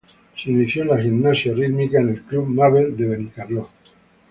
[0.35, 3.69] Se inició en la gimnasia rítmica en el Club Mabel de Benicarló.